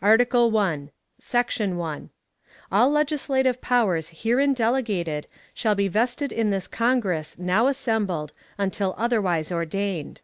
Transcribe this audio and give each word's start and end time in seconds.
ARTICLE 0.00 0.56
I. 0.56 0.88
Section 1.18 1.76
1. 1.76 2.08
All 2.72 2.90
legislative 2.90 3.60
powers 3.60 4.08
herein 4.22 4.54
delegated 4.54 5.26
shall 5.52 5.74
be 5.74 5.88
vested 5.88 6.32
in 6.32 6.48
this 6.48 6.66
Congress 6.66 7.38
now 7.38 7.66
assembled 7.66 8.32
until 8.56 8.94
otherwise 8.96 9.52
ordained. 9.52 10.22